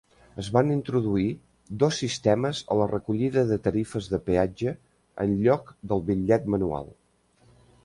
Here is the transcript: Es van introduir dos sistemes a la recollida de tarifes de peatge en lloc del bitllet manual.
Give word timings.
Es 0.43 0.47
van 0.53 0.69
introduir 0.75 1.27
dos 1.83 1.99
sistemes 2.03 2.61
a 2.75 2.79
la 2.79 2.87
recollida 2.93 3.45
de 3.53 3.59
tarifes 3.69 4.09
de 4.15 4.21
peatge 4.31 4.75
en 5.27 5.39
lloc 5.47 5.73
del 5.93 6.05
bitllet 6.11 6.53
manual. 6.57 6.93